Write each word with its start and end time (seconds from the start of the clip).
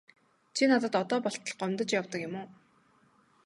Чи 0.55 0.63
надад 0.71 0.95
одоо 1.01 1.19
болтол 1.25 1.55
гомдож 1.59 1.89
явдаг 1.99 2.19
юм 2.27 2.33
уу? 2.39 2.47